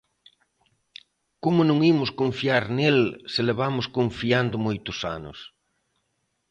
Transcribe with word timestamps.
Como 1.43 1.61
non 1.69 1.79
imos 1.93 2.09
confiar 2.21 2.63
nel 2.77 2.99
se 3.33 3.41
levamos 3.49 3.85
confiando 3.97 4.55
moitos 4.65 4.97
anos? 5.17 5.39